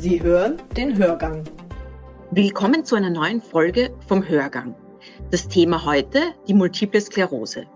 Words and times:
Sie 0.00 0.22
hören 0.22 0.62
den 0.76 0.96
Hörgang. 0.96 1.42
Willkommen 2.30 2.84
zu 2.84 2.94
einer 2.94 3.10
neuen 3.10 3.42
Folge 3.42 3.92
vom 4.06 4.28
Hörgang. 4.28 4.76
Das 5.32 5.48
Thema 5.48 5.84
heute 5.84 6.34
die 6.46 6.54
Multiple 6.54 7.00
Sklerose. 7.00 7.66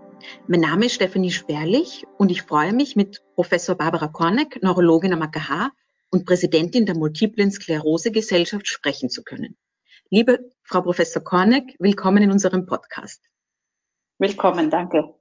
Mein 0.47 0.61
Name 0.61 0.85
ist 0.85 0.93
Stefanie 0.93 1.31
Sperlich 1.31 2.05
und 2.17 2.31
ich 2.31 2.43
freue 2.43 2.71
mich 2.71 2.95
mit 2.95 3.21
Professor 3.35 3.75
Barbara 3.75 4.07
Korneck, 4.07 4.63
Neurologin 4.63 5.11
am 5.11 5.21
AKH 5.21 5.71
und 6.11 6.25
Präsidentin 6.25 6.85
der 6.85 6.95
Multiplen 6.95 7.51
Sklerose 7.51 8.09
Gesellschaft 8.09 8.69
sprechen 8.69 9.09
zu 9.09 9.23
können. 9.23 9.57
Liebe 10.09 10.49
Frau 10.63 10.81
Professor 10.81 11.21
Korneck, 11.21 11.75
willkommen 11.79 12.23
in 12.23 12.31
unserem 12.31 12.65
Podcast. 12.65 13.21
Willkommen, 14.17 14.69
danke. 14.69 15.13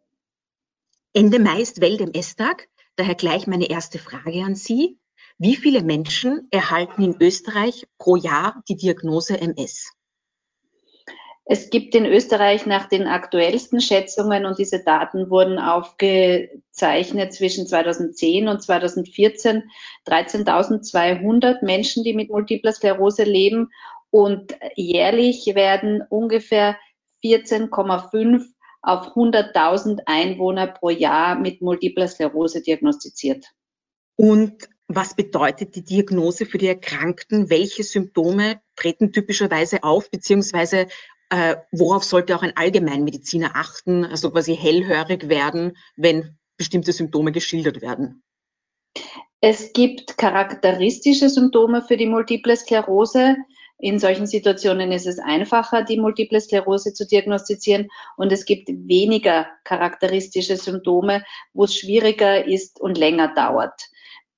Ende 1.13 1.41
Mai 1.41 1.63
ist 1.63 1.81
Welt-MS-Tag, 1.81 2.69
daher 2.95 3.17
gleich 3.17 3.49
meine 3.49 3.69
erste 3.69 3.99
Frage 3.99 4.45
an 4.45 4.55
Sie. 4.55 5.01
Wie 5.39 5.57
viele 5.57 5.83
Menschen 5.83 6.49
erhalten 6.51 7.03
in 7.03 7.17
Österreich 7.21 7.87
pro 7.99 8.17
Jahr 8.17 8.63
die 8.69 8.77
Diagnose 8.77 9.41
MS? 9.41 9.93
Es 11.45 11.71
gibt 11.71 11.95
in 11.95 12.07
Österreich 12.07 12.67
nach 12.67 12.89
den 12.89 13.09
aktuellsten 13.09 13.81
Schätzungen 13.81 14.47
und 14.47 14.59
diese 14.59 14.85
Daten 14.85 15.29
wurden 15.29 15.59
aufgezeichnet 15.59 17.33
zwischen 17.33 17.67
2010 17.67 18.47
und 18.47 18.63
2014 18.63 19.65
13.200 20.07 21.65
Menschen, 21.65 22.05
die 22.05 22.15
mit 22.15 22.31
multipler 22.31 22.73
Sklerose 22.73 23.25
leben 23.25 23.71
und 24.11 24.57
jährlich 24.77 25.55
werden 25.55 26.03
ungefähr 26.09 26.77
14,5 27.25 28.45
auf 28.83 29.09
100.000 29.17 30.03
Einwohner 30.07 30.67
pro 30.69 30.91
Jahr 30.91 31.37
mit 31.39 31.61
multipler 31.61 32.09
Sklerose 32.09 32.63
diagnostiziert. 32.63 33.47
Und 34.17 34.69
was 34.89 35.15
bedeutet 35.15 35.75
die 35.75 35.85
Diagnose 35.85 36.47
für 36.47 36.59
die 36.59 36.69
Erkrankten? 36.69 37.51
Welche 37.51 37.83
Symptome 37.83 38.61
treten 38.77 39.13
typischerweise 39.13 39.83
auf, 39.85 40.11
beziehungsweise 40.11 40.89
äh, 41.31 41.57
worauf 41.71 42.05
sollte 42.05 42.37
auch 42.37 42.43
ein 42.43 42.57
Allgemeinmediziner 42.57 43.53
achten, 43.55 44.05
also 44.05 44.31
quasi 44.31 44.55
hellhörig 44.55 45.29
werden, 45.29 45.77
wenn 45.97 46.37
bestimmte 46.59 46.93
Symptome 46.93 47.33
geschildert 47.33 47.81
werden? 47.81 48.23
Es 49.41 49.73
gibt 49.73 50.19
charakteristische 50.19 51.29
Symptome 51.29 51.83
für 51.83 51.97
die 51.97 52.07
Multiple 52.07 52.57
Sklerose. 52.57 53.37
In 53.79 53.99
solchen 53.99 54.27
Situationen 54.27 54.93
ist 54.93 55.07
es 55.07 55.19
einfacher, 55.19 55.83
die 55.83 55.99
Multiple 55.99 56.41
Sklerose 56.41 56.93
zu 56.93 57.07
diagnostizieren 57.07 57.89
und 58.17 58.31
es 58.31 58.45
gibt 58.45 58.69
weniger 58.69 59.49
charakteristische 59.65 60.57
Symptome, 60.57 61.25
wo 61.53 61.65
es 61.65 61.77
schwieriger 61.77 62.47
ist 62.47 62.81
und 62.81 62.97
länger 62.99 63.35
dauert. 63.35 63.89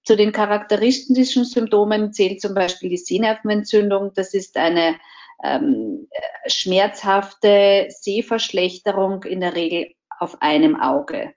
Zu 0.04 0.16
den 0.16 0.32
charakteristischen 0.32 1.44
Symptomen 1.44 2.12
zählt 2.12 2.40
zum 2.40 2.54
Beispiel 2.54 2.90
die 2.90 2.98
Sehnervenentzündung. 2.98 4.12
Das 4.14 4.34
ist 4.34 4.56
eine 4.56 4.96
ähm, 5.42 6.08
schmerzhafte 6.46 7.86
Sehverschlechterung 7.88 9.22
in 9.24 9.40
der 9.40 9.54
Regel 9.54 9.94
auf 10.18 10.42
einem 10.42 10.80
Auge. 10.80 11.34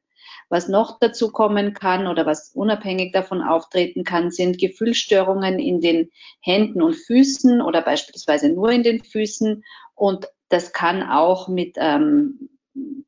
Was 0.50 0.70
noch 0.70 1.00
dazu 1.00 1.32
kommen 1.32 1.74
kann 1.74 2.08
oder 2.08 2.26
was 2.26 2.52
unabhängig 2.54 3.12
davon 3.12 3.42
auftreten 3.42 4.04
kann, 4.04 4.32
sind 4.32 4.58
Gefühlsstörungen 4.58 5.60
in 5.60 5.82
den 5.82 6.10
Händen 6.42 6.82
und 6.82 6.96
Füßen 6.96 7.62
oder 7.62 7.82
beispielsweise 7.82 8.50
nur 8.50 8.72
in 8.72 8.84
den 8.84 9.04
Füßen. 9.04 9.64
Und 9.94 10.28
das 10.48 10.72
kann 10.72 11.04
auch 11.04 11.50
mit 11.50 11.76
ähm, 11.78 12.50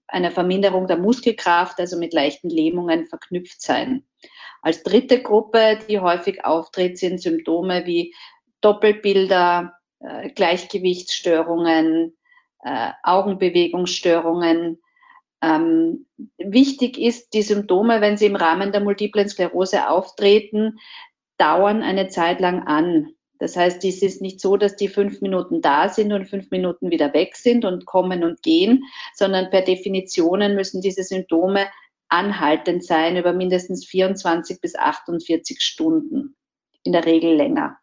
einer 0.08 0.32
Verminderung 0.32 0.88
der 0.88 0.98
Muskelkraft, 0.98 1.80
also 1.80 1.98
mit 1.98 2.14
leichten 2.14 2.50
Lähmungen 2.50 3.06
verknüpft 3.06 3.62
sein. 3.62 4.04
Als 4.62 4.84
dritte 4.84 5.22
Gruppe, 5.22 5.80
die 5.88 6.00
häufig 6.00 6.46
auftritt, 6.46 6.98
sind 6.98 7.22
Symptome 7.22 7.86
wie 7.86 8.14
Doppelbilder, 8.62 9.74
äh, 10.00 10.30
Gleichgewichtsstörungen, 10.30 12.18
äh, 12.64 12.92
Augenbewegungsstörungen. 13.04 14.80
Ähm, 15.42 16.06
wichtig 16.38 16.98
ist, 16.98 17.33
die 17.33 17.42
Symptome, 17.42 18.02
wenn 18.02 18.17
sie 18.17 18.26
im 18.26 18.36
Rahmen 18.36 18.72
der 18.72 18.82
multiplen 18.82 19.30
Sklerose 19.30 19.89
auftreten, 19.89 20.80
dauern 21.38 21.82
eine 21.82 22.10
Zeit 22.10 22.42
lang 22.42 22.67
an. 22.67 23.14
Das 23.39 23.56
heißt, 23.56 23.83
es 23.86 24.02
ist 24.02 24.22
nicht 24.22 24.42
so, 24.42 24.58
dass 24.58 24.76
die 24.76 24.89
fünf 24.89 25.22
Minuten 25.22 25.62
da 25.62 25.88
sind 25.88 26.12
und 26.12 26.28
fünf 26.28 26.52
Minuten 26.52 26.92
wieder 26.92 27.14
weg 27.14 27.38
sind 27.38 27.64
und 27.64 27.86
kommen 27.86 28.26
und 28.26 28.44
gehen, 28.44 28.83
sondern 29.16 29.50
per 29.50 29.62
Definition 29.62 30.39
müssen 30.56 30.82
diese 30.82 31.04
Symptome 31.04 31.66
anhaltend 32.09 32.83
sein 32.83 33.17
über 33.17 33.33
mindestens 33.33 33.86
24 33.86 34.61
bis 34.61 34.75
48 34.75 35.61
Stunden, 35.61 36.36
in 36.83 36.92
der 36.92 37.05
Regel 37.05 37.36
länger. 37.36 37.77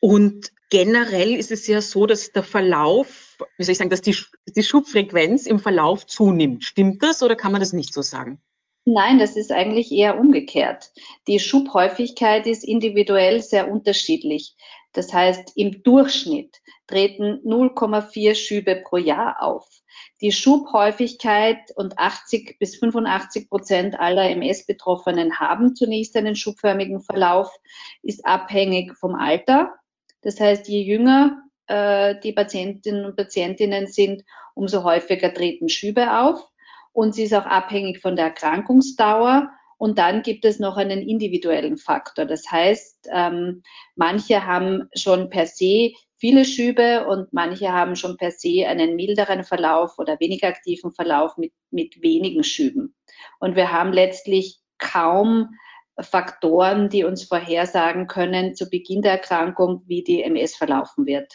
Und 0.00 0.52
generell 0.70 1.34
ist 1.34 1.50
es 1.50 1.66
ja 1.66 1.80
so, 1.80 2.06
dass 2.06 2.32
der 2.32 2.42
Verlauf, 2.42 3.38
wie 3.56 3.64
soll 3.64 3.72
ich 3.72 3.78
sagen, 3.78 3.90
dass 3.90 4.02
die, 4.02 4.16
die 4.46 4.62
Schubfrequenz 4.62 5.46
im 5.46 5.58
Verlauf 5.58 6.06
zunimmt. 6.06 6.64
Stimmt 6.64 7.02
das 7.02 7.22
oder 7.22 7.36
kann 7.36 7.52
man 7.52 7.60
das 7.60 7.72
nicht 7.72 7.92
so 7.92 8.02
sagen? 8.02 8.40
Nein, 8.84 9.18
das 9.18 9.36
ist 9.36 9.50
eigentlich 9.50 9.90
eher 9.90 10.18
umgekehrt. 10.18 10.92
Die 11.26 11.40
Schubhäufigkeit 11.40 12.46
ist 12.46 12.62
individuell 12.62 13.42
sehr 13.42 13.68
unterschiedlich. 13.70 14.54
Das 14.92 15.12
heißt, 15.12 15.56
im 15.56 15.82
Durchschnitt 15.82 16.62
treten 16.86 17.40
0,4 17.44 18.36
Schübe 18.36 18.76
pro 18.76 18.96
Jahr 18.96 19.42
auf. 19.42 19.68
Die 20.22 20.32
Schubhäufigkeit 20.32 21.58
und 21.74 21.98
80 21.98 22.58
bis 22.58 22.76
85 22.76 23.50
Prozent 23.50 24.00
aller 24.00 24.30
MS-Betroffenen 24.30 25.38
haben 25.38 25.74
zunächst 25.74 26.16
einen 26.16 26.36
schubförmigen 26.36 27.00
Verlauf, 27.00 27.54
ist 28.02 28.24
abhängig 28.24 28.96
vom 28.96 29.14
Alter. 29.14 29.74
Das 30.22 30.40
heißt, 30.40 30.68
je 30.68 30.80
jünger 30.82 31.42
äh, 31.66 32.18
die 32.20 32.32
Patientinnen 32.32 33.04
und 33.04 33.16
Patientinnen 33.16 33.88
sind, 33.88 34.22
umso 34.54 34.84
häufiger 34.84 35.34
treten 35.34 35.68
Schübe 35.68 36.18
auf. 36.18 36.42
Und 36.92 37.14
sie 37.14 37.24
ist 37.24 37.34
auch 37.34 37.44
abhängig 37.44 38.00
von 38.00 38.16
der 38.16 38.26
Erkrankungsdauer. 38.26 39.50
Und 39.76 39.98
dann 39.98 40.22
gibt 40.22 40.46
es 40.46 40.58
noch 40.58 40.78
einen 40.78 41.06
individuellen 41.06 41.76
Faktor. 41.76 42.24
Das 42.24 42.50
heißt, 42.50 43.08
ähm, 43.12 43.62
manche 43.94 44.46
haben 44.46 44.88
schon 44.94 45.28
per 45.28 45.46
se 45.46 45.92
viele 46.16 46.44
Schübe 46.44 47.06
und 47.06 47.32
manche 47.32 47.72
haben 47.72 47.96
schon 47.96 48.16
per 48.16 48.30
se 48.30 48.66
einen 48.66 48.96
milderen 48.96 49.44
Verlauf 49.44 49.98
oder 49.98 50.18
weniger 50.20 50.48
aktiven 50.48 50.92
Verlauf 50.92 51.36
mit, 51.36 51.52
mit 51.70 52.02
wenigen 52.02 52.44
Schüben. 52.44 52.94
Und 53.38 53.56
wir 53.56 53.72
haben 53.72 53.92
letztlich 53.92 54.58
kaum 54.78 55.50
Faktoren, 55.98 56.88
die 56.88 57.04
uns 57.04 57.24
vorhersagen 57.24 58.06
können 58.06 58.54
zu 58.54 58.68
Beginn 58.68 59.02
der 59.02 59.12
Erkrankung, 59.12 59.82
wie 59.86 60.02
die 60.02 60.22
MS 60.22 60.56
verlaufen 60.56 61.06
wird. 61.06 61.32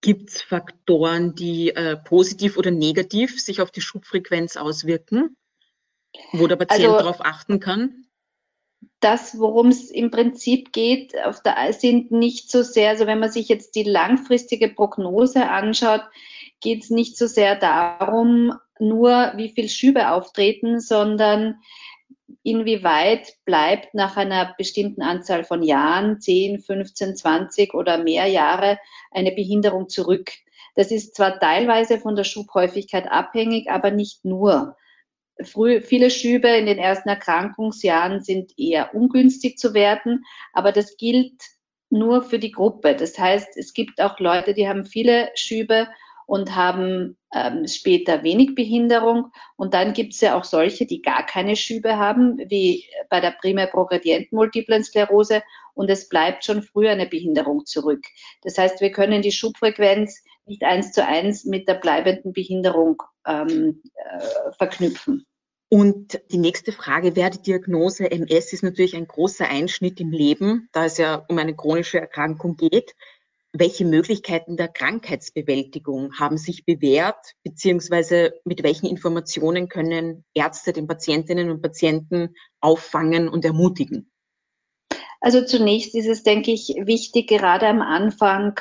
Gibt 0.00 0.30
es 0.30 0.42
Faktoren, 0.42 1.34
die 1.34 1.70
äh, 1.70 1.96
positiv 1.96 2.56
oder 2.56 2.70
negativ 2.70 3.42
sich 3.42 3.60
auf 3.60 3.70
die 3.70 3.80
Schubfrequenz 3.80 4.56
auswirken, 4.56 5.36
wo 6.32 6.46
der 6.46 6.56
Patient 6.56 6.92
also, 6.92 6.98
darauf 6.98 7.20
achten 7.20 7.60
kann? 7.60 8.06
Das, 9.00 9.38
worum 9.38 9.68
es 9.68 9.90
im 9.90 10.10
Prinzip 10.10 10.72
geht, 10.72 11.14
auf 11.24 11.42
der, 11.42 11.72
sind 11.72 12.10
nicht 12.10 12.50
so 12.50 12.62
sehr, 12.62 12.90
also 12.90 13.06
wenn 13.06 13.20
man 13.20 13.30
sich 13.30 13.48
jetzt 13.48 13.74
die 13.76 13.84
langfristige 13.84 14.68
Prognose 14.68 15.48
anschaut, 15.48 16.02
geht 16.60 16.82
es 16.82 16.90
nicht 16.90 17.16
so 17.16 17.26
sehr 17.26 17.54
darum, 17.56 18.54
nur 18.80 19.32
wie 19.36 19.50
viel 19.50 19.68
Schübe 19.68 20.10
auftreten, 20.10 20.80
sondern 20.80 21.60
inwieweit 22.42 23.34
bleibt 23.44 23.94
nach 23.94 24.16
einer 24.16 24.54
bestimmten 24.58 25.02
Anzahl 25.02 25.44
von 25.44 25.62
Jahren, 25.62 26.20
10, 26.20 26.60
15, 26.60 27.16
20 27.16 27.74
oder 27.74 27.98
mehr 27.98 28.26
Jahre, 28.26 28.78
eine 29.10 29.32
Behinderung 29.32 29.88
zurück. 29.88 30.30
Das 30.74 30.90
ist 30.90 31.14
zwar 31.14 31.38
teilweise 31.38 31.98
von 31.98 32.16
der 32.16 32.24
Schubhäufigkeit 32.24 33.10
abhängig, 33.10 33.70
aber 33.70 33.90
nicht 33.90 34.24
nur 34.24 34.76
früh, 35.44 35.80
viele 35.80 36.10
Schübe 36.10 36.48
in 36.48 36.66
den 36.66 36.78
ersten 36.78 37.08
Erkrankungsjahren 37.08 38.22
sind 38.22 38.52
eher 38.58 38.94
ungünstig 38.94 39.58
zu 39.58 39.74
werten, 39.74 40.24
aber 40.52 40.72
das 40.72 40.96
gilt 40.96 41.40
nur 41.90 42.22
für 42.22 42.38
die 42.38 42.52
Gruppe. 42.52 42.94
Das 42.94 43.18
heißt, 43.18 43.56
es 43.56 43.72
gibt 43.72 44.00
auch 44.00 44.18
Leute, 44.18 44.54
die 44.54 44.68
haben 44.68 44.84
viele 44.84 45.30
Schübe 45.34 45.88
und 46.26 46.54
haben 46.54 47.16
ähm, 47.34 47.66
später 47.66 48.22
wenig 48.22 48.54
Behinderung. 48.54 49.32
Und 49.56 49.72
dann 49.72 49.94
gibt 49.94 50.12
es 50.12 50.20
ja 50.20 50.36
auch 50.36 50.44
solche, 50.44 50.84
die 50.84 51.00
gar 51.00 51.24
keine 51.24 51.56
Schübe 51.56 51.96
haben, 51.96 52.38
wie 52.50 52.84
bei 53.08 53.20
der 53.20 53.30
primär 53.30 53.66
progredienten 53.66 54.36
Multiplen 54.36 54.84
Sklerose. 54.84 55.42
Und 55.72 55.88
es 55.88 56.08
bleibt 56.10 56.44
schon 56.44 56.62
früher 56.62 56.90
eine 56.90 57.06
Behinderung 57.06 57.64
zurück. 57.64 58.04
Das 58.42 58.58
heißt, 58.58 58.82
wir 58.82 58.92
können 58.92 59.22
die 59.22 59.32
Schubfrequenz 59.32 60.22
nicht 60.48 60.62
eins 60.64 60.92
zu 60.92 61.04
eins 61.04 61.44
mit 61.44 61.68
der 61.68 61.74
bleibenden 61.74 62.32
Behinderung 62.32 63.02
ähm, 63.26 63.82
äh, 63.94 64.52
verknüpfen. 64.56 65.26
Und 65.70 66.20
die 66.32 66.38
nächste 66.38 66.72
Frage 66.72 67.14
wäre, 67.14 67.30
die 67.30 67.42
Diagnose 67.42 68.10
MS 68.10 68.54
ist 68.54 68.62
natürlich 68.62 68.96
ein 68.96 69.06
großer 69.06 69.48
Einschnitt 69.48 70.00
im 70.00 70.12
Leben, 70.12 70.68
da 70.72 70.86
es 70.86 70.96
ja 70.96 71.26
um 71.28 71.36
eine 71.36 71.54
chronische 71.54 72.00
Erkrankung 72.00 72.56
geht. 72.56 72.94
Welche 73.52 73.84
Möglichkeiten 73.84 74.56
der 74.56 74.68
Krankheitsbewältigung 74.68 76.18
haben 76.18 76.38
sich 76.38 76.64
bewährt, 76.64 77.34
beziehungsweise 77.42 78.34
mit 78.44 78.62
welchen 78.62 78.86
Informationen 78.86 79.68
können 79.68 80.24
Ärzte 80.32 80.72
den 80.72 80.86
Patientinnen 80.86 81.50
und 81.50 81.60
Patienten 81.60 82.34
auffangen 82.60 83.28
und 83.28 83.44
ermutigen? 83.44 84.10
Also 85.20 85.44
zunächst 85.44 85.94
ist 85.94 86.06
es, 86.06 86.22
denke 86.22 86.52
ich, 86.52 86.74
wichtig, 86.80 87.28
gerade 87.28 87.66
am 87.66 87.82
Anfang 87.82 88.60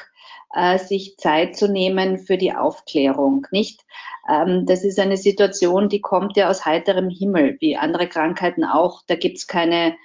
äh, 0.53 0.77
sich 0.77 1.17
Zeit 1.17 1.55
zu 1.55 1.67
nehmen 1.67 2.19
für 2.19 2.37
die 2.37 2.53
Aufklärung, 2.53 3.47
nicht? 3.51 3.81
Ähm, 4.29 4.65
das 4.65 4.83
ist 4.83 4.99
eine 4.99 5.17
Situation, 5.17 5.89
die 5.89 6.01
kommt 6.01 6.37
ja 6.37 6.49
aus 6.49 6.65
heiterem 6.65 7.09
Himmel, 7.09 7.57
wie 7.59 7.77
andere 7.77 8.07
Krankheiten 8.07 8.63
auch. 8.63 9.01
Da 9.07 9.15
gibt's 9.15 9.47
keine 9.47 9.95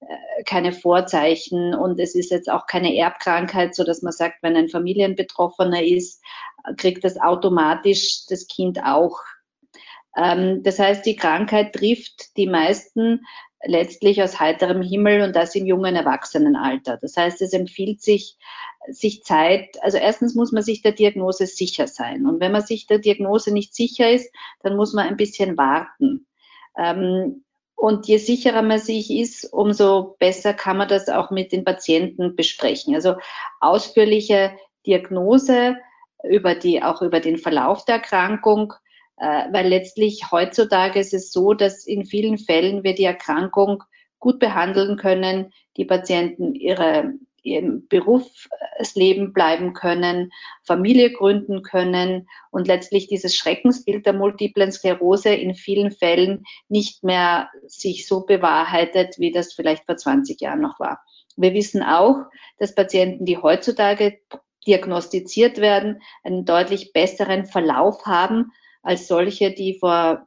äh, 0.00 0.42
keine 0.44 0.72
Vorzeichen 0.72 1.74
und 1.74 2.00
es 2.00 2.14
ist 2.14 2.30
jetzt 2.30 2.50
auch 2.50 2.66
keine 2.66 2.96
Erbkrankheit, 2.96 3.74
so 3.74 3.84
dass 3.84 4.02
man 4.02 4.12
sagt, 4.12 4.42
wenn 4.42 4.56
ein 4.56 4.68
Familienbetroffener 4.68 5.82
ist, 5.82 6.22
kriegt 6.76 7.04
das 7.04 7.20
automatisch 7.20 8.26
das 8.28 8.46
Kind 8.46 8.82
auch. 8.84 9.18
Ähm, 10.16 10.62
das 10.62 10.78
heißt, 10.78 11.04
die 11.06 11.16
Krankheit 11.16 11.74
trifft 11.74 12.36
die 12.36 12.46
meisten 12.46 13.20
letztlich 13.62 14.22
aus 14.22 14.40
heiterem 14.40 14.82
Himmel 14.82 15.22
und 15.22 15.36
das 15.36 15.54
im 15.54 15.66
jungen 15.66 15.94
Erwachsenenalter. 15.94 16.96
Das 16.96 17.16
heißt, 17.16 17.42
es 17.42 17.52
empfiehlt 17.52 18.00
sich, 18.02 18.36
sich 18.88 19.24
Zeit, 19.24 19.76
also 19.82 19.98
erstens 19.98 20.34
muss 20.34 20.52
man 20.52 20.62
sich 20.62 20.82
der 20.82 20.92
Diagnose 20.92 21.46
sicher 21.46 21.86
sein. 21.86 22.26
Und 22.26 22.40
wenn 22.40 22.52
man 22.52 22.62
sich 22.62 22.86
der 22.86 22.98
Diagnose 22.98 23.52
nicht 23.52 23.74
sicher 23.74 24.10
ist, 24.10 24.32
dann 24.62 24.76
muss 24.76 24.94
man 24.94 25.06
ein 25.06 25.16
bisschen 25.16 25.56
warten. 25.56 26.26
Ähm, 26.76 27.44
und 27.76 28.06
je 28.08 28.18
sicherer 28.18 28.62
man 28.62 28.78
sich 28.78 29.10
ist, 29.10 29.50
umso 29.52 30.16
besser 30.18 30.52
kann 30.52 30.76
man 30.76 30.88
das 30.88 31.08
auch 31.08 31.30
mit 31.30 31.52
den 31.52 31.64
Patienten 31.64 32.36
besprechen. 32.36 32.94
Also 32.94 33.14
ausführliche 33.60 34.52
Diagnose 34.86 35.76
über 36.22 36.54
die, 36.54 36.82
auch 36.82 37.00
über 37.00 37.20
den 37.20 37.38
Verlauf 37.38 37.84
der 37.84 37.96
Erkrankung, 37.96 38.74
äh, 39.16 39.44
weil 39.52 39.68
letztlich 39.68 40.30
heutzutage 40.30 41.00
ist 41.00 41.14
es 41.14 41.32
so, 41.32 41.54
dass 41.54 41.86
in 41.86 42.04
vielen 42.04 42.38
Fällen 42.38 42.82
wir 42.84 42.94
die 42.94 43.04
Erkrankung 43.04 43.82
gut 44.18 44.38
behandeln 44.38 44.96
können, 44.96 45.52
die 45.76 45.86
Patienten 45.86 46.54
ihre, 46.54 47.14
ihrem 47.42 47.86
Berufsleben 47.88 49.32
bleiben 49.32 49.72
können, 49.72 50.32
Familie 50.62 51.12
gründen 51.12 51.62
können 51.62 52.28
und 52.50 52.66
letztlich 52.66 53.08
dieses 53.08 53.36
Schreckensbild 53.36 54.06
der 54.06 54.12
multiplen 54.12 54.72
Sklerose 54.72 55.30
in 55.34 55.54
vielen 55.54 55.90
Fällen 55.90 56.44
nicht 56.68 57.04
mehr 57.04 57.50
sich 57.66 58.06
so 58.06 58.24
bewahrheitet, 58.24 59.18
wie 59.18 59.32
das 59.32 59.52
vielleicht 59.52 59.84
vor 59.86 59.96
20 59.96 60.40
Jahren 60.40 60.60
noch 60.60 60.80
war. 60.80 61.00
Wir 61.36 61.54
wissen 61.54 61.82
auch, 61.82 62.24
dass 62.58 62.74
Patienten, 62.74 63.24
die 63.24 63.38
heutzutage 63.38 64.18
diagnostiziert 64.66 65.58
werden, 65.58 66.02
einen 66.22 66.44
deutlich 66.44 66.92
besseren 66.92 67.46
Verlauf 67.46 68.04
haben 68.04 68.52
als 68.82 69.08
solche, 69.08 69.52
die 69.52 69.78
vor 69.78 70.26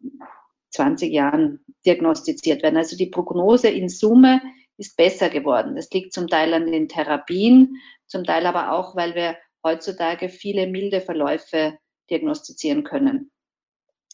20 0.71 1.12
Jahren 1.12 1.63
diagnostiziert 1.86 2.63
werden. 2.63 2.77
Also 2.77 2.98
die 2.98 3.07
Prognose 3.07 3.69
in 3.69 3.89
Summe 3.89 4.42
ist 4.78 4.98
besser 4.98 5.30
geworden. 5.30 5.75
Das 5.75 5.90
liegt 5.92 6.14
zum 6.14 6.28
Teil 6.28 6.54
an 6.54 6.72
den 6.72 6.90
Therapien, 6.90 7.81
zum 8.08 8.24
Teil 8.24 8.46
aber 8.46 8.72
auch, 8.72 8.96
weil 8.96 9.16
wir 9.16 9.38
heutzutage 9.64 10.30
viele 10.30 10.68
milde 10.68 11.02
Verläufe 11.02 11.78
diagnostizieren 12.10 12.84
können. 12.84 13.31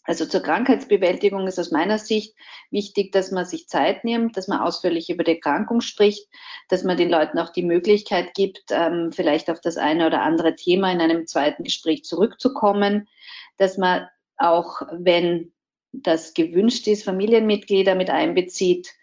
Also 0.03 0.25
zur 0.25 0.41
Krankheitsbewältigung 0.41 1.45
ist 1.45 1.59
aus 1.59 1.71
meiner 1.71 1.99
Sicht 1.99 2.35
wichtig, 2.71 3.11
dass 3.11 3.31
man 3.31 3.45
sich 3.45 3.67
Zeit 3.67 4.03
nimmt, 4.03 4.37
dass 4.37 4.47
man 4.47 4.59
ausführlich 4.59 5.09
über 5.09 5.23
die 5.23 5.35
Erkrankung 5.35 5.81
spricht, 5.81 6.27
dass 6.67 6.83
man 6.83 6.97
den 6.97 7.09
Leuten 7.09 7.37
auch 7.37 7.49
die 7.49 7.63
Möglichkeit 7.63 8.33
gibt, 8.33 8.63
ähm, 8.71 9.11
vielleicht 9.11 9.51
auf 9.51 9.61
das 9.61 9.77
eine 9.77 10.07
oder 10.07 10.21
andere 10.21 10.55
Thema 10.55 10.91
in 10.91 11.01
einem 11.01 11.27
zweiten 11.27 11.63
Gespräch 11.63 12.05
zurückzukommen, 12.05 13.07
dass 13.57 13.77
man 13.77 14.07
auch, 14.37 14.81
wenn 14.91 15.51
das 15.91 16.33
gewünscht 16.33 16.87
ist, 16.87 17.03
Familienmitglieder 17.03 17.93
mit 17.93 18.09
einbezieht. 18.09 18.93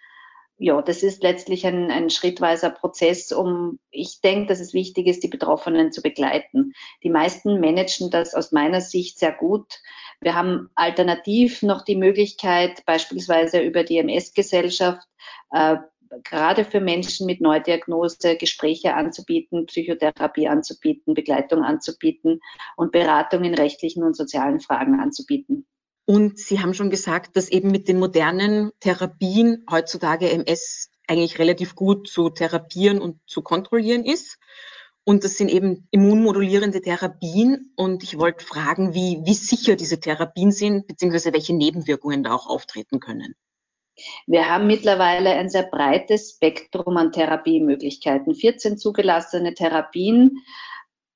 Ja, 0.58 0.81
das 0.81 1.03
ist 1.03 1.23
letztlich 1.23 1.67
ein, 1.67 1.91
ein 1.91 2.08
schrittweiser 2.08 2.70
Prozess, 2.70 3.31
um, 3.31 3.79
ich 3.91 4.23
denke, 4.23 4.47
dass 4.47 4.61
es 4.61 4.73
wichtig 4.73 5.06
ist, 5.06 5.23
die 5.23 5.29
Betroffenen 5.29 5.93
zu 5.93 6.00
begleiten. 6.00 6.73
Die 7.03 7.11
meisten 7.11 7.61
managen 7.61 8.11
das 8.11 8.35
aus 8.35 8.53
meiner 8.53 8.81
Sicht 8.81 9.19
sehr 9.19 9.32
gut. 9.32 9.81
Wir 10.19 10.35
haben 10.35 10.70
alternativ 10.75 11.62
noch 11.62 11.82
die 11.82 11.97
Möglichkeit, 11.97 12.87
beispielsweise 12.87 13.61
über 13.61 13.85
die 13.85 13.99
MS-Gesellschaft, 13.99 15.06
äh, 15.50 15.76
gerade 16.25 16.64
für 16.64 16.81
Menschen 16.81 17.26
mit 17.26 17.43
Neudiagnose 17.43 18.37
Gespräche 18.38 18.94
anzubieten, 18.94 19.67
Psychotherapie 19.67 20.49
anzubieten, 20.49 21.12
Begleitung 21.12 21.64
anzubieten 21.64 22.41
und 22.76 22.93
Beratung 22.93 23.44
in 23.44 23.55
rechtlichen 23.55 24.03
und 24.03 24.17
sozialen 24.17 24.61
Fragen 24.61 25.00
anzubieten. 25.00 25.67
Und 26.06 26.38
Sie 26.38 26.61
haben 26.61 26.73
schon 26.73 26.91
gesagt, 26.91 27.37
dass 27.37 27.49
eben 27.49 27.70
mit 27.70 27.88
den 27.88 27.99
modernen 27.99 28.70
Therapien 28.79 29.67
heutzutage 29.70 30.31
MS 30.31 30.91
eigentlich 31.08 31.38
relativ 31.38 31.75
gut 31.75 32.08
zu 32.08 32.31
therapieren 32.31 33.00
und 33.00 33.19
zu 33.26 33.43
kontrollieren 33.43 34.05
ist. 34.05 34.38
Und 35.05 35.25
das 35.25 35.37
sind 35.37 35.50
eben 35.50 35.87
immunmodulierende 35.91 36.81
Therapien. 36.81 37.73
Und 37.76 38.03
ich 38.05 38.19
wollte 38.19 38.44
fragen, 38.44 38.94
wie, 38.94 39.20
wie 39.25 39.35
sicher 39.35 39.76
diese 39.76 40.00
Therapien 40.00 40.53
sind, 40.53 40.87
beziehungsweise 40.87 41.32
welche 41.32 41.55
Nebenwirkungen 41.55 42.23
da 42.23 42.35
auch 42.35 42.49
auftreten 42.49 43.00
können. 43.00 43.35
Wir 44.26 44.49
haben 44.49 44.67
mittlerweile 44.67 45.31
ein 45.31 45.49
sehr 45.49 45.64
breites 45.64 46.32
Spektrum 46.32 46.97
an 46.97 47.12
Therapiemöglichkeiten. 47.12 48.35
14 48.35 48.79
zugelassene 48.79 49.55
Therapien, 49.55 50.38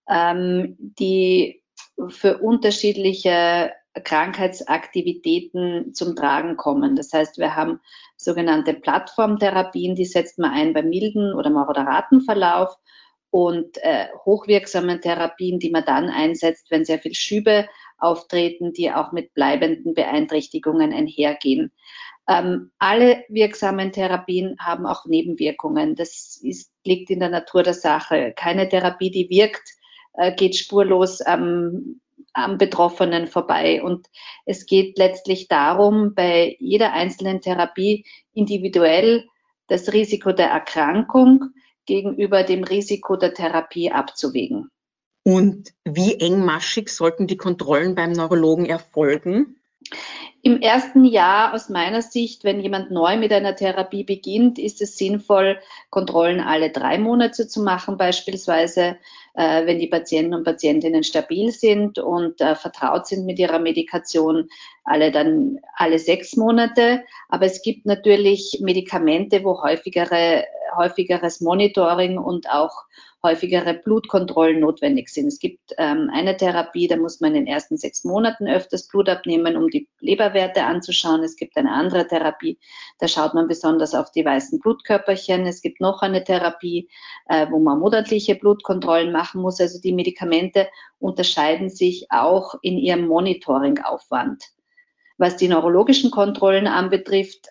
ähm, 0.08 0.76
die 0.78 1.62
für 2.08 2.38
unterschiedliche 2.38 3.72
Krankheitsaktivitäten 4.02 5.94
zum 5.94 6.17
Tragen 6.17 6.56
kommen. 6.56 6.97
Das 6.97 7.12
heißt, 7.12 7.38
wir 7.38 7.56
haben 7.56 7.81
sogenannte 8.17 8.75
Plattformtherapien, 8.75 9.94
die 9.94 10.05
setzt 10.05 10.38
man 10.38 10.52
ein 10.52 10.73
bei 10.73 10.82
milden 10.82 11.35
oder 11.35 11.50
moderaten 11.50 12.20
Verlauf 12.20 12.76
und 13.31 13.79
äh, 13.79 14.06
hochwirksamen 14.25 15.00
Therapien, 15.00 15.58
die 15.58 15.70
man 15.70 15.85
dann 15.85 16.08
einsetzt, 16.08 16.70
wenn 16.70 16.85
sehr 16.85 16.99
viel 16.99 17.14
Schübe 17.14 17.69
auftreten, 17.99 18.73
die 18.73 18.91
auch 18.91 19.12
mit 19.12 19.35
bleibenden 19.35 19.94
Beeinträchtigungen 19.94 20.93
einhergehen. 20.93 21.73
Ähm, 22.29 22.70
alle 22.79 23.25
wirksamen 23.29 23.93
Therapien 23.93 24.56
haben 24.58 24.87
auch 24.87 25.06
Nebenwirkungen. 25.06 25.94
Das 25.97 26.38
ist, 26.43 26.73
liegt 26.85 27.11
in 27.11 27.20
der 27.20 27.29
Natur 27.29 27.62
der 27.62 27.75
Sache. 27.75 28.32
Keine 28.37 28.69
Therapie, 28.69 29.11
die 29.11 29.29
wirkt, 29.31 29.69
äh, 30.14 30.35
geht 30.35 30.56
spurlos 30.56 31.20
am, 31.20 32.00
am 32.32 32.58
Betroffenen 32.58 33.26
vorbei. 33.26 33.82
Und 33.82 34.06
es 34.46 34.66
geht 34.66 34.98
letztlich 34.98 35.48
darum, 35.48 36.14
bei 36.14 36.56
jeder 36.58 36.92
einzelnen 36.92 37.40
Therapie 37.40 38.04
individuell 38.32 39.26
das 39.66 39.92
Risiko 39.92 40.32
der 40.32 40.48
Erkrankung 40.48 41.52
gegenüber 41.86 42.42
dem 42.42 42.64
Risiko 42.64 43.16
der 43.16 43.34
Therapie 43.34 43.90
abzuwägen. 43.90 44.70
Und 45.22 45.72
wie 45.84 46.14
engmaschig 46.14 46.88
sollten 46.88 47.26
die 47.26 47.37
Kontrollen 47.37 47.94
beim 47.94 48.12
Neurologen 48.12 48.66
erfolgen? 48.66 49.56
Im 50.42 50.62
ersten 50.62 51.04
Jahr 51.04 51.52
aus 51.52 51.68
meiner 51.68 52.00
Sicht, 52.00 52.44
wenn 52.44 52.61
jemand 52.61 52.90
neu 52.90 53.18
mit 53.18 53.30
einer 53.30 53.56
Therapie 53.56 54.04
beginnt, 54.04 54.59
ist 54.59 54.80
es 54.80 54.97
sinnvoll, 54.97 55.59
Kontrollen 55.90 56.40
alle 56.40 56.70
drei 56.70 56.97
Monate 56.97 57.47
zu 57.47 57.62
machen, 57.62 57.99
beispielsweise, 57.99 58.97
äh, 59.35 59.66
wenn 59.66 59.78
die 59.78 59.87
Patienten 59.87 60.32
und 60.32 60.44
Patientinnen 60.44 61.04
stabil 61.04 61.50
sind 61.50 61.99
und 61.99 62.40
äh, 62.40 62.54
vertraut 62.54 63.06
sind 63.06 63.26
mit 63.26 63.38
ihrer 63.38 63.59
Medikation, 63.59 64.49
alle 64.85 65.11
dann 65.11 65.59
alle 65.76 65.99
sechs 65.99 66.37
Monate. 66.37 67.04
Aber 67.28 67.44
es 67.44 67.61
gibt 67.61 67.85
natürlich 67.85 68.61
Medikamente, 68.62 69.44
wo 69.44 69.62
häufigere, 69.62 70.44
häufigeres 70.76 71.40
Monitoring 71.40 72.18
und 72.18 72.48
auch 72.50 72.84
häufigere 73.22 73.74
Blutkontrollen 73.74 74.60
notwendig 74.60 75.08
sind. 75.10 75.26
Es 75.26 75.38
gibt 75.38 75.74
ähm, 75.76 76.10
eine 76.12 76.36
Therapie, 76.36 76.88
da 76.88 76.96
muss 76.96 77.20
man 77.20 77.34
in 77.34 77.44
den 77.44 77.46
ersten 77.46 77.76
sechs 77.76 78.04
Monaten 78.04 78.48
öfters 78.48 78.88
Blut 78.88 79.08
abnehmen, 79.08 79.56
um 79.56 79.68
die 79.68 79.88
Leberwerte 80.00 80.64
anzuschauen. 80.64 81.22
Es 81.22 81.36
gibt 81.36 81.56
eine 81.56 81.72
andere 81.72 82.06
Therapie, 82.06 82.58
da 82.98 83.08
schaut 83.08 83.34
man 83.34 83.46
besonders 83.46 83.94
auf 83.94 84.10
die 84.10 84.24
weißen 84.24 84.58
Blutkörperchen. 84.60 85.46
Es 85.46 85.60
gibt 85.60 85.80
noch 85.80 86.02
eine 86.02 86.24
Therapie, 86.24 86.88
äh, 87.28 87.46
wo 87.50 87.58
man 87.58 87.78
monatliche 87.78 88.36
Blutkontrollen 88.36 89.12
machen 89.12 89.42
muss. 89.42 89.60
Also 89.60 89.80
die 89.80 89.92
Medikamente 89.92 90.68
unterscheiden 90.98 91.68
sich 91.68 92.06
auch 92.10 92.54
in 92.62 92.78
ihrem 92.78 93.06
Monitoringaufwand. 93.06 94.44
Was 95.18 95.36
die 95.36 95.48
neurologischen 95.48 96.10
Kontrollen 96.10 96.66
anbetrifft, 96.66 97.50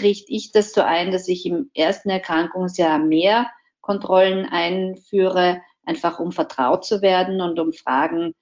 richte 0.00 0.32
ich 0.32 0.52
das 0.52 0.72
so 0.72 0.82
ein, 0.82 1.10
dass 1.10 1.28
ich 1.28 1.46
im 1.46 1.70
ersten 1.74 2.10
Erkrankungsjahr 2.10 2.98
mehr 2.98 3.50
Kontrollen 3.80 4.46
einführe, 4.46 5.60
einfach 5.84 6.18
um 6.18 6.32
vertraut 6.32 6.84
zu 6.84 7.02
werden 7.02 7.40
und 7.40 7.58
um 7.58 7.72
Fragen 7.72 8.34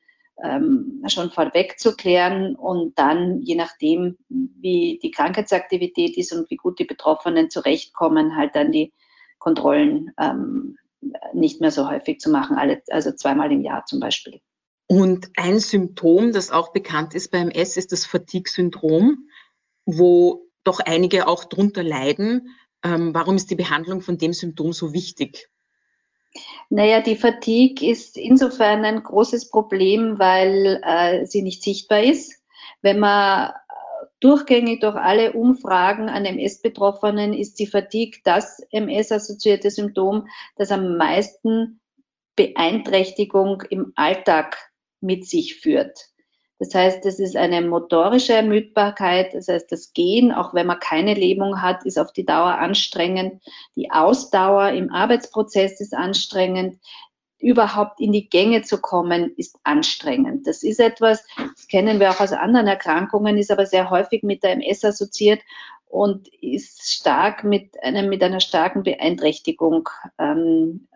ähm, 0.43 1.03
schon 1.09 1.31
vorweg 1.31 1.79
zu 1.79 1.95
klären 1.97 2.55
und 2.55 2.99
dann, 2.99 3.41
je 3.41 3.55
nachdem, 3.55 4.17
wie 4.29 4.99
die 5.03 5.11
Krankheitsaktivität 5.11 6.17
ist 6.17 6.33
und 6.33 6.51
wie 6.51 6.57
gut 6.57 6.79
die 6.79 6.85
Betroffenen 6.85 7.51
zurechtkommen, 7.51 8.37
halt 8.37 8.55
dann 8.55 8.73
die 8.73 8.93
Kontrollen 9.39 10.13
ähm, 10.19 10.77
nicht 11.33 11.61
mehr 11.61 11.71
so 11.71 11.89
häufig 11.89 12.21
zu 12.21 12.31
machen, 12.31 12.57
alle, 12.57 12.83
also 12.91 13.13
zweimal 13.13 13.51
im 13.53 13.63
Jahr 13.63 13.85
zum 13.87 14.01
Beispiel. 14.01 14.41
Und 14.87 15.31
ein 15.37 15.59
Symptom, 15.59 16.33
das 16.33 16.51
auch 16.51 16.73
bekannt 16.73 17.15
ist 17.15 17.31
beim 17.31 17.49
S, 17.49 17.77
ist 17.77 17.93
das 17.93 18.07
Fatigue-Syndrom, 18.07 19.29
wo 19.85 20.47
doch 20.65 20.81
einige 20.81 21.27
auch 21.29 21.45
drunter 21.45 21.83
leiden. 21.83 22.51
Ähm, 22.85 23.15
warum 23.15 23.37
ist 23.37 23.51
die 23.51 23.57
Behandlung 23.57 24.01
von 24.01 24.19
dem 24.19 24.33
Symptom 24.33 24.73
so 24.73 24.93
wichtig? 24.93 25.49
Naja, 26.71 27.01
die 27.01 27.17
Fatigue 27.17 27.91
ist 27.91 28.17
insofern 28.17 28.85
ein 28.85 29.03
großes 29.03 29.51
Problem, 29.51 30.19
weil 30.19 30.81
äh, 30.83 31.27
sie 31.27 31.43
nicht 31.43 31.63
sichtbar 31.63 32.03
ist. 32.03 32.43
Wenn 32.81 32.99
man 32.99 33.51
äh, 33.51 33.53
durchgängig 34.21 34.81
durch 34.81 34.97
alle 34.97 35.35
Umfragen 35.35 36.09
an 36.09 36.25
MS-Betroffenen 36.25 37.35
ist 37.35 37.59
die 37.59 37.67
Fatigue 37.67 38.21
das 38.25 38.61
MS-assoziierte 38.71 39.71
Symptom, 39.71 40.29
das 40.57 40.71
am 40.71 40.97
meisten 40.97 41.81
Beeinträchtigung 42.37 43.63
im 43.69 43.93
Alltag 43.95 44.57
mit 45.01 45.27
sich 45.27 45.61
führt. 45.61 46.12
Das 46.63 46.77
heißt, 46.77 47.05
es 47.07 47.19
ist 47.19 47.37
eine 47.37 47.61
motorische 47.61 48.35
Ermüdbarkeit. 48.35 49.35
Das 49.35 49.49
heißt, 49.49 49.73
das 49.73 49.93
Gehen, 49.95 50.31
auch 50.31 50.55
wenn 50.55 50.69
man 50.69 50.79
keine 50.79 51.15
Lähmung 51.15 51.61
hat, 51.61 51.85
ist 51.85 51.99
auf 51.99 52.13
die 52.13 52.25
Dauer 52.25 52.57
anstrengend. 52.57 53.43
Die 53.75 53.91
Ausdauer 53.91 54.69
im 54.69 54.89
Arbeitsprozess 54.93 55.81
ist 55.81 55.93
anstrengend. 55.93 56.79
Überhaupt 57.41 57.99
in 57.99 58.13
die 58.13 58.29
Gänge 58.29 58.63
zu 58.63 58.81
kommen, 58.81 59.35
ist 59.37 59.59
anstrengend. 59.65 60.47
Das 60.47 60.63
ist 60.63 60.79
etwas, 60.79 61.27
das 61.37 61.67
kennen 61.67 61.99
wir 61.99 62.11
auch 62.11 62.21
aus 62.21 62.33
anderen 62.33 62.69
Erkrankungen, 62.69 63.39
ist 63.39 63.51
aber 63.51 63.67
sehr 63.67 63.91
häufig 63.91 64.23
mit 64.23 64.45
der 64.45 64.53
MS 64.53 64.85
assoziiert 64.85 65.41
und 65.87 66.29
ist 66.41 66.93
stark 66.93 67.43
mit, 67.43 67.75
einem, 67.83 68.09
mit 68.09 68.23
einer 68.23 68.39
starken 68.39 68.85
Beeinträchtigung 68.85 69.89
ähm, 70.17 70.87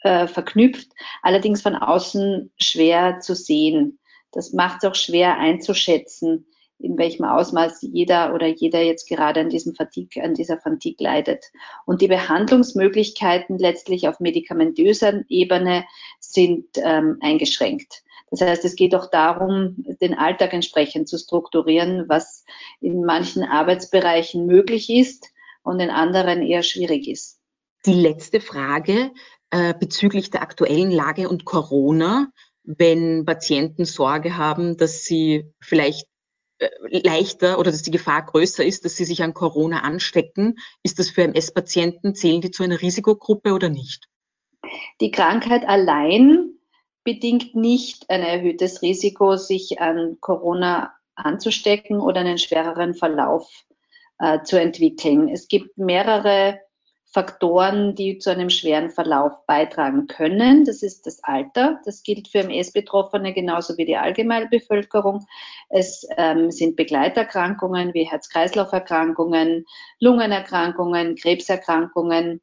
äh, 0.00 0.26
verknüpft, 0.26 0.88
allerdings 1.22 1.62
von 1.62 1.76
außen 1.76 2.50
schwer 2.56 3.20
zu 3.20 3.36
sehen. 3.36 4.00
Das 4.32 4.52
macht 4.52 4.82
es 4.82 4.90
auch 4.90 4.94
schwer 4.94 5.38
einzuschätzen, 5.38 6.46
in 6.78 6.96
welchem 6.96 7.24
Ausmaß 7.24 7.78
jeder 7.82 8.34
oder 8.34 8.46
jeder 8.46 8.82
jetzt 8.82 9.08
gerade 9.08 9.40
an 9.40 9.48
diesem 9.48 9.74
Fatigue, 9.74 10.22
an 10.22 10.34
dieser 10.34 10.58
Fatigue 10.58 11.04
leidet. 11.04 11.46
Und 11.86 12.02
die 12.02 12.08
Behandlungsmöglichkeiten 12.08 13.58
letztlich 13.58 14.06
auf 14.08 14.20
medikamentöser 14.20 15.24
Ebene 15.28 15.84
sind 16.20 16.66
ähm, 16.76 17.18
eingeschränkt. 17.20 18.02
Das 18.30 18.42
heißt, 18.42 18.64
es 18.64 18.76
geht 18.76 18.94
auch 18.94 19.10
darum, 19.10 19.76
den 20.00 20.14
Alltag 20.14 20.52
entsprechend 20.52 21.08
zu 21.08 21.18
strukturieren, 21.18 22.04
was 22.08 22.44
in 22.80 23.04
manchen 23.04 23.42
Arbeitsbereichen 23.42 24.46
möglich 24.46 24.90
ist 24.90 25.28
und 25.62 25.80
in 25.80 25.90
anderen 25.90 26.42
eher 26.42 26.62
schwierig 26.62 27.08
ist. 27.08 27.40
Die 27.86 27.94
letzte 27.94 28.40
Frage 28.40 29.12
äh, 29.50 29.72
bezüglich 29.72 30.30
der 30.30 30.42
aktuellen 30.42 30.90
Lage 30.90 31.28
und 31.28 31.44
Corona 31.44 32.30
wenn 32.76 33.24
Patienten 33.24 33.86
Sorge 33.86 34.36
haben, 34.36 34.76
dass 34.76 35.04
sie 35.04 35.50
vielleicht 35.58 36.06
äh, 36.58 36.68
leichter 36.90 37.58
oder 37.58 37.70
dass 37.70 37.82
die 37.82 37.90
Gefahr 37.90 38.26
größer 38.26 38.62
ist, 38.62 38.84
dass 38.84 38.94
sie 38.94 39.06
sich 39.06 39.22
an 39.22 39.32
Corona 39.32 39.80
anstecken. 39.80 40.58
Ist 40.82 40.98
das 40.98 41.08
für 41.08 41.22
MS-Patienten, 41.22 42.14
zählen 42.14 42.42
die 42.42 42.50
zu 42.50 42.62
einer 42.62 42.82
Risikogruppe 42.82 43.54
oder 43.54 43.70
nicht? 43.70 44.06
Die 45.00 45.10
Krankheit 45.10 45.66
allein 45.66 46.58
bedingt 47.04 47.54
nicht 47.54 48.10
ein 48.10 48.22
erhöhtes 48.22 48.82
Risiko, 48.82 49.36
sich 49.36 49.80
an 49.80 50.18
Corona 50.20 50.92
anzustecken 51.14 52.00
oder 52.00 52.20
einen 52.20 52.36
schwereren 52.36 52.92
Verlauf 52.92 53.48
äh, 54.18 54.42
zu 54.42 54.60
entwickeln. 54.60 55.28
Es 55.28 55.48
gibt 55.48 55.78
mehrere 55.78 56.60
Faktoren, 57.10 57.94
die 57.94 58.18
zu 58.18 58.30
einem 58.30 58.50
schweren 58.50 58.90
Verlauf 58.90 59.32
beitragen 59.46 60.06
können. 60.08 60.66
Das 60.66 60.82
ist 60.82 61.06
das 61.06 61.24
Alter. 61.24 61.80
Das 61.86 62.02
gilt 62.02 62.28
für 62.28 62.40
MS-Betroffene 62.40 63.32
genauso 63.32 63.78
wie 63.78 63.86
die 63.86 63.96
Allgemeinbevölkerung. 63.96 65.26
Es 65.70 66.06
ähm, 66.18 66.50
sind 66.50 66.76
Begleiterkrankungen 66.76 67.94
wie 67.94 68.04
Herz-Kreislauf-Erkrankungen, 68.04 69.64
Lungenerkrankungen, 70.00 71.16
Krebserkrankungen. 71.16 72.42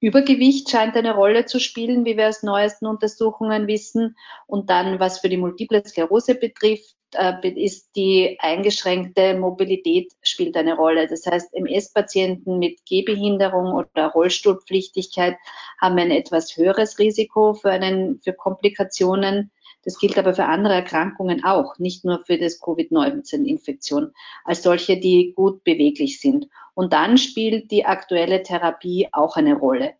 Übergewicht 0.00 0.70
scheint 0.70 0.96
eine 0.96 1.14
Rolle 1.14 1.44
zu 1.44 1.60
spielen, 1.60 2.06
wie 2.06 2.16
wir 2.16 2.28
aus 2.28 2.42
neuesten 2.42 2.86
Untersuchungen 2.86 3.66
wissen. 3.66 4.16
Und 4.46 4.70
dann, 4.70 4.98
was 4.98 5.18
für 5.18 5.28
die 5.28 5.36
Multiple 5.36 5.86
Sklerose 5.86 6.36
betrifft, 6.36 6.96
ist 7.14 7.96
die 7.96 8.36
eingeschränkte 8.40 9.34
Mobilität 9.34 10.12
spielt 10.22 10.56
eine 10.56 10.76
Rolle. 10.76 11.08
Das 11.08 11.26
heißt, 11.26 11.52
MS-Patienten 11.54 12.58
mit 12.58 12.84
Gehbehinderung 12.86 13.72
oder 13.72 14.08
Rollstuhlpflichtigkeit 14.08 15.36
haben 15.80 15.98
ein 15.98 16.10
etwas 16.10 16.56
höheres 16.56 16.98
Risiko 16.98 17.54
für, 17.54 17.70
einen, 17.70 18.20
für 18.22 18.32
Komplikationen. 18.32 19.50
Das 19.84 19.98
gilt 19.98 20.18
aber 20.18 20.34
für 20.34 20.44
andere 20.44 20.74
Erkrankungen 20.74 21.42
auch, 21.42 21.78
nicht 21.78 22.04
nur 22.04 22.22
für 22.26 22.38
das 22.38 22.60
Covid-19-Infektion, 22.60 24.12
als 24.44 24.62
solche, 24.62 24.98
die 24.98 25.32
gut 25.34 25.64
beweglich 25.64 26.20
sind. 26.20 26.48
Und 26.74 26.92
dann 26.92 27.18
spielt 27.18 27.70
die 27.70 27.86
aktuelle 27.86 28.42
Therapie 28.42 29.08
auch 29.12 29.36
eine 29.36 29.54
Rolle. 29.54 29.94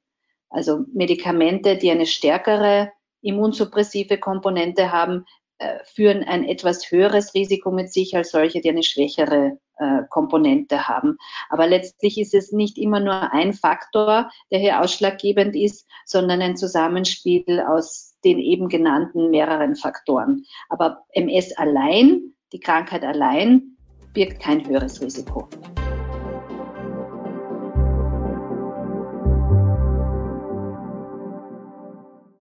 Also 0.51 0.85
Medikamente, 0.93 1.77
die 1.77 1.91
eine 1.91 2.07
stärkere 2.07 2.93
immunsuppressive 3.23 4.19
Komponente 4.19 4.93
haben, 4.93 5.21
äh, 5.21 5.50
führen 5.85 6.25
ein 6.25 6.45
etwas 6.45 6.91
höheres 6.91 7.35
Risiko 7.35 7.71
mit 7.71 7.93
sich 7.93 8.17
als 8.17 8.31
solche, 8.31 8.61
die 8.61 8.71
eine 8.71 8.83
schwächere 8.83 9.59
äh, 9.79 10.03
Komponente 10.09 10.89
haben. 10.89 11.19
Aber 11.49 11.67
letztlich 11.67 12.19
ist 12.19 12.35
es 12.35 12.53
nicht 12.53 12.79
immer 12.79 13.01
nur 13.01 13.33
ein 13.33 13.53
Faktor, 13.53 14.31
der 14.51 14.59
hier 14.59 14.81
ausschlaggebend 14.81 15.57
ist, 15.57 15.87
sondern 16.05 16.43
ein 16.43 16.57
Zusammenspiel 16.57 17.61
aus 17.61 18.15
den 18.25 18.39
eben 18.39 18.69
genannten 18.69 19.31
mehreren 19.31 19.77
Faktoren. 19.77 20.45
Aber 20.69 21.05
MS 21.13 21.57
allein, 21.57 22.35
die 22.53 22.61
Krankheit 22.61 23.05
allein, 23.05 23.77
birgt 24.13 24.41
kein 24.41 24.67
höheres 24.67 25.01
Risiko. 25.01 25.49